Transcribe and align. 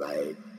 by 0.00 0.49